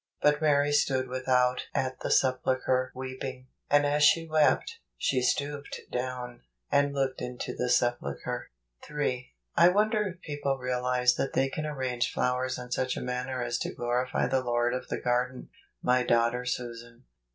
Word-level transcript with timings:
But 0.19 0.41
Mary 0.41 0.71
stood 0.71 1.07
without 1.07 1.67
at 1.75 1.99
the 1.99 2.09
sepulchre 2.09 2.91
weeping: 2.95 3.49
and 3.69 3.85
as 3.85 4.01
she 4.01 4.27
wept, 4.27 4.79
she 4.97 5.21
stooped 5.21 5.79
down, 5.91 6.41
and 6.71 6.91
looked 6.91 7.21
into 7.21 7.53
the 7.55 7.69
sepulchre." 7.69 8.49
62 8.79 8.93
JUNE. 8.93 9.05
63 9.09 9.11
3. 9.11 9.33
I 9.57 9.67
wonder 9.69 10.07
if 10.07 10.21
people 10.21 10.57
realize 10.57 11.13
that 11.17 11.33
they 11.33 11.49
can 11.49 11.67
arrange 11.67 12.11
flowers 12.11 12.57
in 12.57 12.71
such 12.71 12.97
a 12.97 13.01
manner 13.01 13.43
as 13.43 13.59
to 13.59 13.75
glorify 13.75 14.25
the 14.25 14.41
Lord 14.43 14.73
of 14.73 14.87
the 14.87 14.97
garden. 14.97 15.49
My 15.83 16.01
Daughter 16.01 16.45
Susan. 16.45 17.03